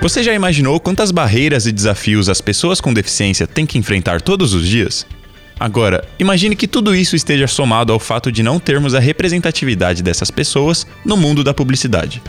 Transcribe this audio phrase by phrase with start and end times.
[0.00, 4.54] Você já imaginou quantas barreiras e desafios as pessoas com deficiência têm que enfrentar todos
[4.54, 5.06] os dias?
[5.58, 10.30] Agora, imagine que tudo isso esteja somado ao fato de não termos a representatividade dessas
[10.30, 12.22] pessoas no mundo da publicidade.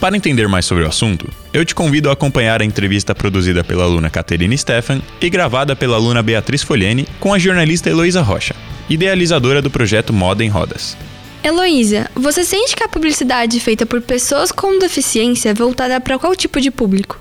[0.00, 3.84] Para entender mais sobre o assunto, eu te convido a acompanhar a entrevista produzida pela
[3.84, 8.56] aluna Caterine Stefan e gravada pela aluna Beatriz Folhene com a jornalista Heloísa Rocha,
[8.90, 10.96] idealizadora do projeto Moda em Rodas.
[11.42, 16.34] Heloísa, você sente que a publicidade feita por pessoas com deficiência é voltada para qual
[16.34, 17.18] tipo de público?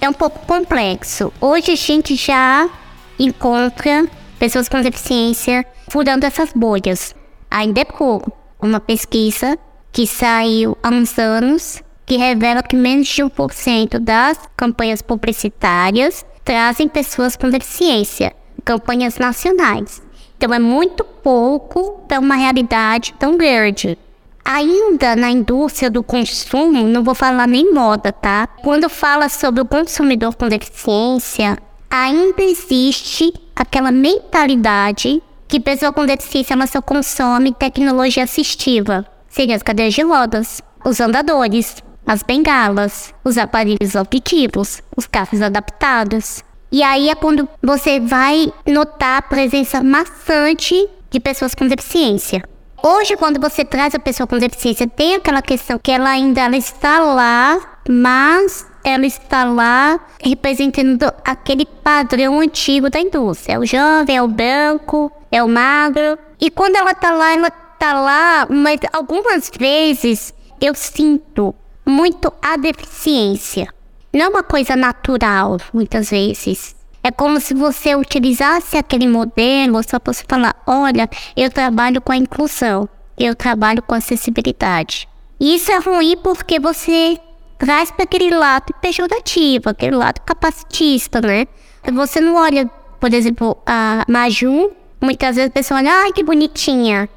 [0.00, 1.32] É um pouco complexo.
[1.40, 2.70] Hoje a gente já
[3.18, 4.06] encontra
[4.38, 7.14] pessoas com deficiência furando essas bolhas.
[7.50, 8.32] Ainda é pouco.
[8.60, 9.58] Uma pesquisa
[9.90, 16.88] que saiu há uns anos que revela que menos de 1% das campanhas publicitárias trazem
[16.88, 18.32] pessoas com deficiência,
[18.64, 20.00] campanhas nacionais.
[20.42, 23.96] Então é muito pouco para uma realidade tão grande.
[24.44, 28.48] Ainda na indústria do consumo, não vou falar nem moda, tá?
[28.60, 31.56] Quando fala sobre o consumidor com deficiência,
[31.88, 39.06] ainda existe aquela mentalidade que pessoa com deficiência ela só consome tecnologia assistiva.
[39.28, 46.42] Seria as cadeiras de rodas, os andadores, as bengalas, os aparelhos auditivos, os carros adaptados.
[46.72, 52.42] E aí é quando você vai notar a presença maçante de pessoas com deficiência.
[52.82, 56.56] Hoje, quando você traz a pessoa com deficiência, tem aquela questão que ela ainda ela
[56.56, 63.56] está lá, mas ela está lá representando aquele padrão antigo da indústria.
[63.56, 66.18] É o jovem, é o branco, é o magro.
[66.40, 71.54] E quando ela está lá, ela está lá, mas algumas vezes eu sinto
[71.84, 73.68] muito a deficiência
[74.12, 76.76] não é uma coisa natural, muitas vezes.
[77.02, 82.12] É como se você utilizasse aquele modelo só para você falar: olha, eu trabalho com
[82.12, 85.08] a inclusão, eu trabalho com acessibilidade.
[85.40, 87.18] E isso é ruim porque você
[87.58, 91.46] traz para aquele lado pejorativo, aquele lado capacitista, né?
[91.92, 97.08] Você não olha, por exemplo, a Majum, muitas vezes a pessoa olha, ai que bonitinha.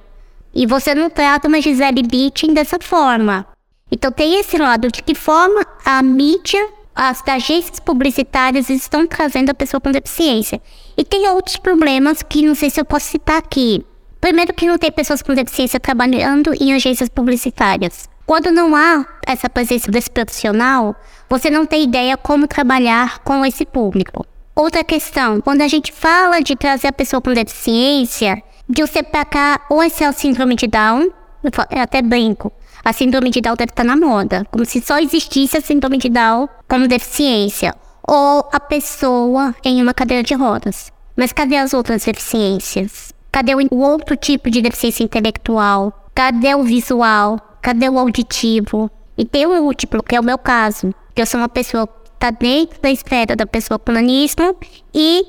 [0.53, 3.45] E você não trata uma Gisele Bündchen dessa forma.
[3.91, 9.53] Então tem esse lado de que forma a mídia as agências publicitárias estão trazendo a
[9.53, 10.61] pessoa com deficiência.
[10.97, 13.85] E tem outros problemas que não sei se eu posso citar aqui.
[14.21, 18.09] Primeiro que não tem pessoas com deficiência trabalhando em agências publicitárias.
[18.25, 20.95] Quando não há essa presença desse profissional,
[21.29, 24.25] você não tem ideia como trabalhar com esse público.
[24.55, 29.25] Outra questão, quando a gente fala de trazer a pessoa com deficiência, de você pra
[29.25, 31.09] cá, ou esse é o síndrome de Down,
[31.43, 32.51] eu até brinco,
[32.85, 36.07] a síndrome de Down deve estar na moda, como se só existisse a síndrome de
[36.07, 37.73] Down como deficiência,
[38.07, 40.91] ou a pessoa em uma cadeira de rodas.
[41.17, 43.11] Mas cadê as outras deficiências?
[43.31, 46.09] Cadê o outro tipo de deficiência intelectual?
[46.13, 47.39] Cadê o visual?
[47.59, 48.91] Cadê o auditivo?
[49.17, 52.11] E tem o múltiplo, que é o meu caso, que eu sou uma pessoa que
[52.13, 54.55] está dentro da esfera da pessoa com nanismo
[54.93, 55.25] e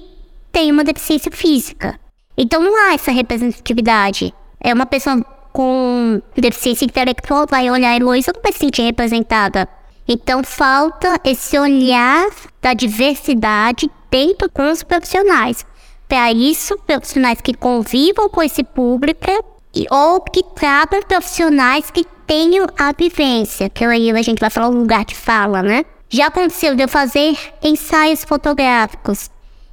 [0.53, 1.99] tem uma deficiência física.
[2.37, 4.35] Então não há essa representatividade.
[4.61, 5.25] É uma pessoa
[5.57, 9.67] com deficiência intelectual vai olhar Heloísa não vai se sentir representada.
[10.07, 12.29] Então falta esse olhar
[12.61, 15.65] da diversidade dentro com os profissionais.
[16.07, 19.31] Para isso, profissionais que convivam com esse público
[19.75, 24.69] e, ou que tratam profissionais que tenham a vivência, que aí a gente vai falar
[24.69, 25.87] o lugar de fala, né?
[26.11, 29.31] Já aconteceu de eu fazer ensaios fotográficos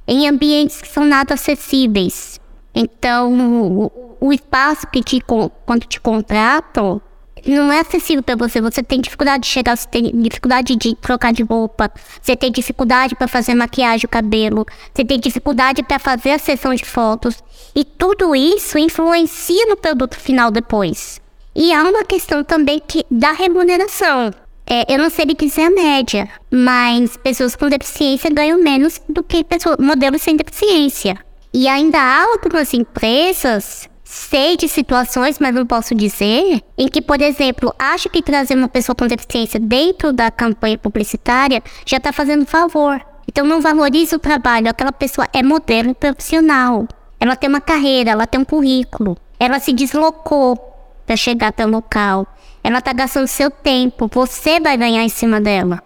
[0.08, 2.40] em ambientes que são nada acessíveis.
[2.74, 3.92] Então,
[4.24, 5.20] o espaço que te,
[5.66, 6.98] quando te contratam
[7.46, 8.58] não é acessível para você.
[8.58, 11.92] Você tem dificuldade de chegar, você tem dificuldade de trocar de roupa,
[12.22, 16.86] você tem dificuldade para fazer maquiagem, cabelo, você tem dificuldade para fazer a sessão de
[16.86, 17.44] fotos.
[17.74, 21.20] E tudo isso influencia no produto final depois.
[21.54, 24.32] E há uma questão também que da remuneração.
[24.66, 29.44] É, eu não sei é a média, mas pessoas com deficiência ganham menos do que
[29.44, 31.18] pessoas, modelos sem deficiência.
[31.52, 37.20] E ainda há algumas empresas Sei de situações, mas não posso dizer, em que, por
[37.20, 42.46] exemplo, acho que trazer uma pessoa com deficiência dentro da campanha publicitária já está fazendo
[42.46, 43.04] favor.
[43.26, 44.70] Então não valoriza o trabalho.
[44.70, 46.86] Aquela pessoa é modelo profissional.
[47.18, 49.18] Ela tem uma carreira, ela tem um currículo.
[49.36, 50.56] Ela se deslocou
[51.04, 52.24] para chegar até o local.
[52.62, 54.08] Ela está gastando seu tempo.
[54.12, 55.82] Você vai ganhar em cima dela.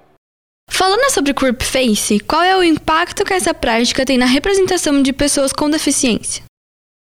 [0.70, 5.14] Falando sobre Curp Face, qual é o impacto que essa prática tem na representação de
[5.14, 6.47] pessoas com deficiência?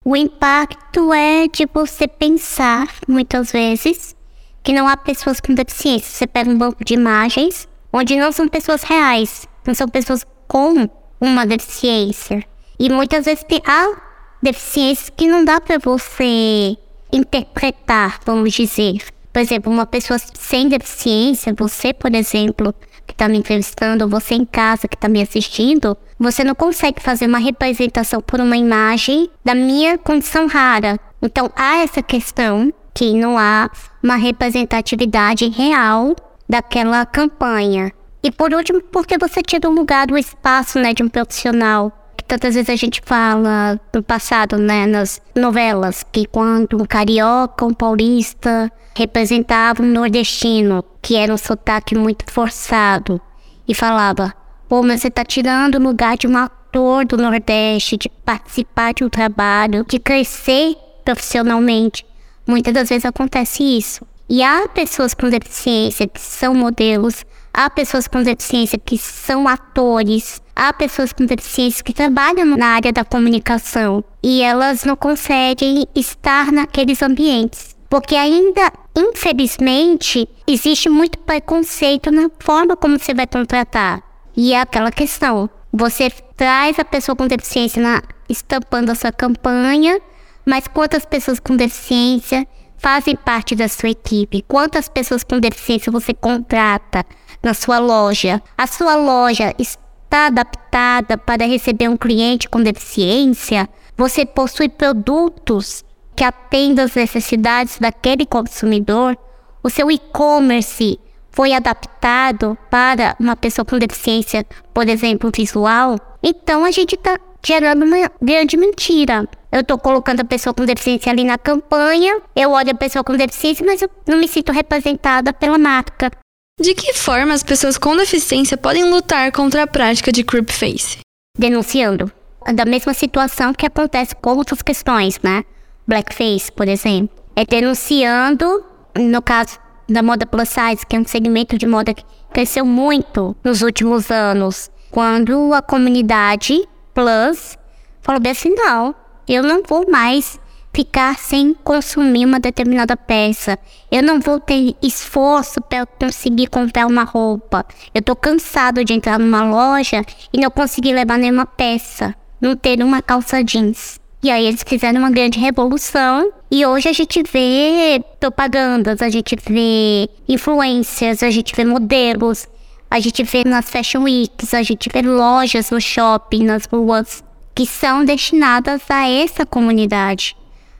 [0.06, 4.14] O impacto é de você pensar, muitas vezes,
[4.62, 6.10] que não há pessoas com deficiência.
[6.10, 10.90] Você pega um banco de imagens onde não são pessoas reais, não são pessoas com
[11.18, 12.44] uma deficiência.
[12.78, 13.96] E muitas vezes há
[14.42, 16.76] deficiências que não dá para você
[17.10, 19.06] interpretar, vamos dizer.
[19.32, 22.74] Por exemplo, uma pessoa sem deficiência, você, por exemplo,
[23.06, 27.26] que está me entrevistando, você em casa que está me assistindo, você não consegue fazer
[27.26, 30.98] uma representação por uma imagem da minha condição rara.
[31.20, 33.70] Então há essa questão que não há
[34.02, 36.14] uma representatividade real
[36.48, 37.92] daquela campanha.
[38.22, 41.92] E por último, porque você tira o lugar, o espaço né, de um profissional.
[42.34, 47.72] Tantas vezes a gente fala no passado, né, nas novelas, que quando um carioca, um
[47.72, 53.20] paulista representava um nordestino, que era um sotaque muito forçado,
[53.68, 54.34] e falava:
[54.68, 59.04] pô, mas você tá tirando o lugar de um ator do Nordeste, de participar de
[59.04, 62.04] um trabalho, de crescer profissionalmente.
[62.44, 64.04] Muitas das vezes acontece isso.
[64.28, 70.42] E há pessoas com deficiência que são modelos, há pessoas com deficiência que são atores,
[70.56, 76.50] há pessoas com deficiência que trabalham na área da comunicação e elas não conseguem estar
[76.50, 77.76] naqueles ambientes.
[77.88, 84.02] Porque ainda, infelizmente, existe muito preconceito na forma como você vai contratar.
[84.36, 90.00] E é aquela questão: você traz a pessoa com deficiência na, estampando a sua campanha,
[90.44, 92.48] mas quantas pessoas com deficiência
[92.78, 94.44] fazem parte da sua equipe?
[94.48, 97.06] Quantas pessoas com deficiência você contrata
[97.44, 98.42] na sua loja?
[98.56, 103.68] A sua loja está adaptada para receber um cliente com deficiência?
[103.96, 105.84] Você possui produtos
[106.16, 109.16] que atendam às necessidades daquele consumidor?
[109.62, 110.98] O seu e-commerce
[111.30, 115.98] foi adaptado para uma pessoa com deficiência, por exemplo, visual?
[116.22, 119.28] Então a gente está gerando uma grande mentira.
[119.52, 123.16] Eu estou colocando a pessoa com deficiência ali na campanha, eu olho a pessoa com
[123.16, 126.10] deficiência, mas eu não me sinto representada pela marca.
[126.60, 130.98] De que forma as pessoas com deficiência podem lutar contra a prática de creep face?
[131.36, 132.12] Denunciando.
[132.54, 135.44] Da mesma situação que acontece com outras questões, né?
[135.84, 137.24] Blackface, por exemplo.
[137.34, 138.64] É denunciando,
[138.96, 139.58] no caso
[139.88, 144.08] da moda plus size, que é um segmento de moda que cresceu muito nos últimos
[144.12, 147.58] anos, quando a comunidade plus
[148.00, 148.94] falou bem assim, não,
[149.26, 150.38] eu não vou mais
[150.74, 153.56] ficar sem consumir uma determinada peça.
[153.90, 157.64] Eu não vou ter esforço para conseguir comprar uma roupa.
[157.94, 162.82] Eu tô cansado de entrar numa loja e não conseguir levar nenhuma peça, não ter
[162.82, 164.00] uma calça jeans.
[164.20, 169.36] E aí eles fizeram uma grande revolução e hoje a gente vê propagandas, a gente
[169.36, 172.48] vê influências, a gente vê modelos,
[172.90, 177.22] a gente vê nas fashion weeks, a gente vê lojas no shopping, nas ruas,
[177.54, 180.34] que são destinadas a essa comunidade.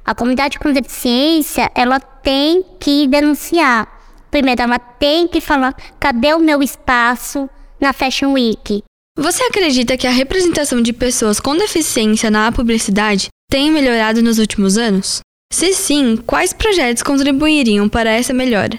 [0.04, 3.88] A comunidade com deficiência, ela tem que denunciar.
[4.30, 7.48] Primeiro, ela tem que falar, cadê o meu espaço
[7.80, 8.82] na Fashion Week?
[9.16, 14.76] Você acredita que a representação de pessoas com deficiência na publicidade tem melhorado nos últimos
[14.76, 15.20] anos?
[15.52, 18.76] Se sim, quais projetos contribuiriam para essa melhora?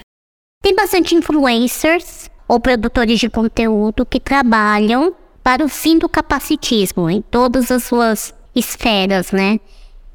[0.62, 7.22] Tem bastante influencers ou produtores de conteúdo que trabalham para o fim do capacitismo em
[7.22, 9.58] todas as suas esferas, né?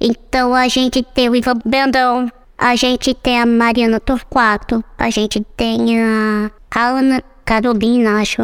[0.03, 2.27] Então a gente tem o Ivan Brandão,
[2.57, 8.41] a gente tem a Mariana Torquato, a gente tem a Ana Carolina, acho.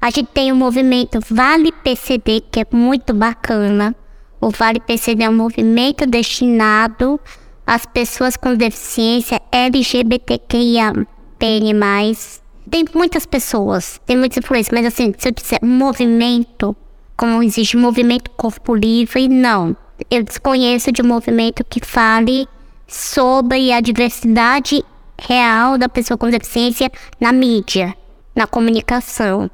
[0.00, 3.94] A gente tem o movimento Vale PCD, que é muito bacana.
[4.40, 7.20] O Vale PCD é um movimento destinado
[7.64, 10.92] às pessoas com deficiência LGBTQIA+.
[11.38, 16.76] Tem muitas pessoas, tem muitas influências, mas assim, se eu disser movimento,
[17.16, 19.76] como existe movimento corpo livre, não.
[20.10, 22.48] Eu desconheço de um movimento que fale
[22.86, 24.84] sobre a diversidade
[25.20, 26.90] real da pessoa com deficiência
[27.20, 27.94] na mídia,
[28.34, 29.50] na comunicação.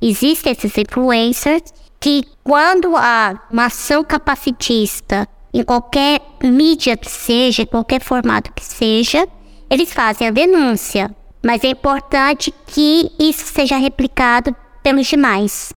[0.00, 1.62] Existem esses influencers
[1.98, 9.26] que quando há uma ação capacitista em qualquer mídia que seja, qualquer formato que seja,
[9.70, 11.10] eles fazem a denúncia.
[11.42, 15.70] Mas é importante que isso seja replicado pelos demais.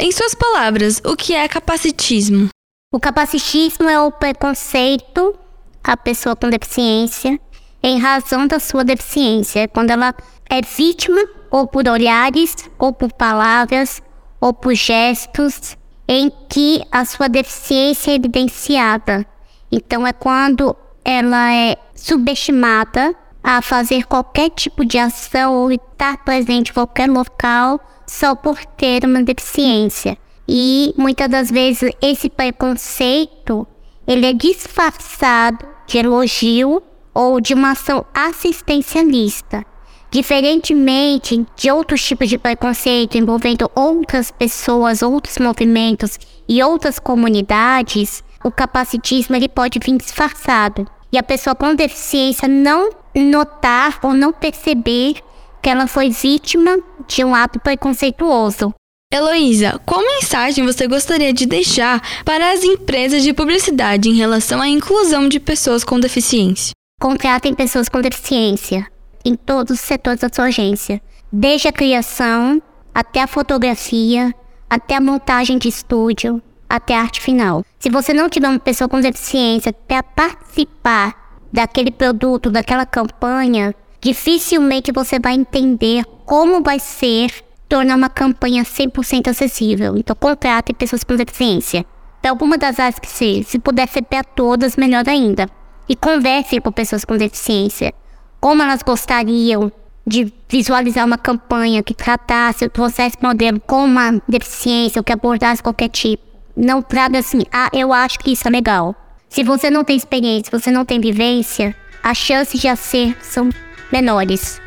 [0.00, 2.48] Em suas palavras, o que é capacitismo?
[2.90, 5.38] O capacitismo é o preconceito
[5.84, 7.38] à pessoa com deficiência
[7.82, 10.14] em razão da sua deficiência, quando ela
[10.48, 14.02] é vítima ou por olhares, ou por palavras,
[14.40, 15.76] ou por gestos
[16.08, 19.26] em que a sua deficiência é evidenciada.
[19.70, 23.14] Então é quando ela é subestimada,
[23.44, 29.04] a fazer qualquer tipo de ação ou estar presente em qualquer local só por ter
[29.04, 30.16] uma deficiência.
[30.48, 33.66] E muitas das vezes esse preconceito
[34.06, 39.66] ele é disfarçado de elogio ou de uma ação assistencialista.
[40.10, 48.50] Diferentemente de outros tipos de preconceito envolvendo outras pessoas, outros movimentos e outras comunidades, o
[48.50, 50.86] capacitismo ele pode vir disfarçado.
[51.12, 55.16] E a pessoa com deficiência não notar ou não perceber
[55.60, 58.72] que ela foi vítima de um ato preconceituoso.
[59.10, 64.68] Heloísa, qual mensagem você gostaria de deixar para as empresas de publicidade em relação à
[64.68, 66.72] inclusão de pessoas com deficiência?
[67.00, 68.86] Contratem pessoas com deficiência
[69.24, 71.00] em todos os setores da sua agência,
[71.32, 72.62] desde a criação
[72.94, 74.34] até a fotografia,
[74.68, 77.64] até a montagem de estúdio, até a arte final.
[77.80, 84.92] Se você não tiver uma pessoa com deficiência para participar daquele produto, daquela campanha, dificilmente
[84.92, 89.96] você vai entender como vai ser tornar uma campanha 100% acessível.
[89.96, 91.84] Então, contrate pessoas com deficiência.
[92.20, 95.48] Para alguma das áreas que seja, se puder ser para todas, melhor ainda.
[95.88, 97.94] E converse com pessoas com deficiência
[98.40, 99.72] como elas gostariam
[100.06, 105.88] de visualizar uma campanha que tratasse, trouxesse modelo com uma deficiência ou que abordasse qualquer
[105.88, 106.22] tipo.
[106.56, 108.94] Não traga assim, ah, eu acho que isso é legal.
[109.28, 113.50] Se você não tem experiência, se você não tem vivência, as chances de ser são
[113.92, 114.60] menores.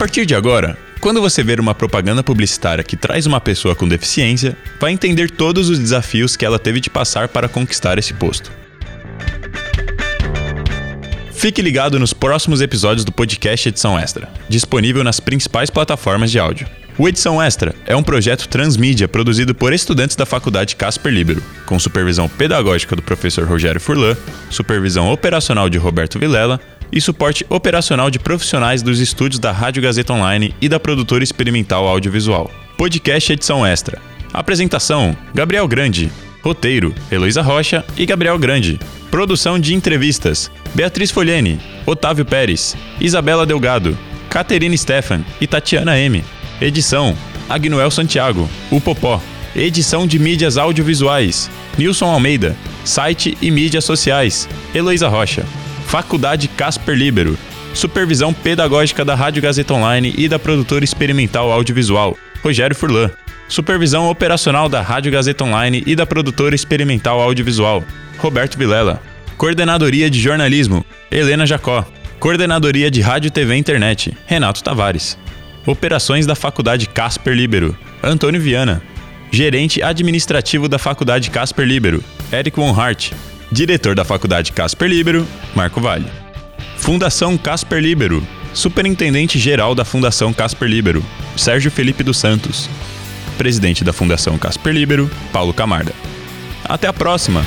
[0.00, 4.56] Partir de agora, quando você ver uma propaganda publicitária que traz uma pessoa com deficiência,
[4.80, 8.50] vai entender todos os desafios que ela teve de passar para conquistar esse posto.
[11.30, 16.66] Fique ligado nos próximos episódios do podcast Edição Extra, disponível nas principais plataformas de áudio.
[16.96, 21.78] O Edição Extra é um projeto transmídia produzido por estudantes da Faculdade Casper Libero, com
[21.78, 24.16] supervisão pedagógica do professor Rogério Furlan,
[24.48, 26.58] supervisão operacional de Roberto Vilela
[26.92, 31.86] e suporte operacional de profissionais dos estúdios da Rádio Gazeta Online e da produtora experimental
[31.86, 32.50] audiovisual.
[32.76, 34.00] Podcast Edição Extra.
[34.32, 36.10] Apresentação: Gabriel Grande.
[36.42, 38.78] Roteiro: Heloísa Rocha e Gabriel Grande.
[39.10, 43.96] Produção de entrevistas: Beatriz Folhene, Otávio Pérez, Isabela Delgado,
[44.28, 46.24] Caterine Stefan e Tatiana M.
[46.60, 47.16] Edição:
[47.48, 49.20] Agnoel Santiago, o Popó.
[49.54, 52.56] Edição de mídias audiovisuais: Nilson Almeida.
[52.84, 55.44] Site e mídias sociais: Heloísa Rocha.
[55.90, 57.36] Faculdade Casper Libero.
[57.74, 63.10] Supervisão pedagógica da Rádio Gazeta Online e da produtora experimental audiovisual: Rogério Furlan.
[63.48, 67.82] Supervisão operacional da Rádio Gazeta Online e da produtora experimental audiovisual:
[68.18, 69.02] Roberto Vilela.
[69.36, 71.84] Coordenadoria de Jornalismo: Helena Jacó.
[72.20, 75.18] Coordenadoria de Rádio, TV e Internet: Renato Tavares.
[75.66, 78.80] Operações da Faculdade Casper Libero: Antônio Viana.
[79.32, 82.00] Gerente administrativo da Faculdade Casper Libero:
[82.32, 83.10] Eric Von Hart.
[83.50, 86.06] Diretor da Faculdade Casper Libero: Marco Vale.
[86.76, 88.26] Fundação Casper Libero.
[88.52, 91.04] Superintendente geral da Fundação Casper Libero:
[91.36, 92.68] Sérgio Felipe dos Santos
[93.40, 95.94] presidente da Fundação Casper Libero, Paulo Camarda.
[96.62, 97.42] Até a próxima!